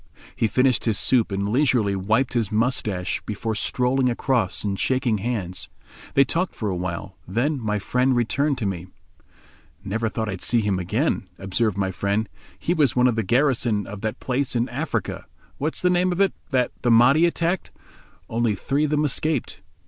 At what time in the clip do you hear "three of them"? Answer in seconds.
18.55-19.05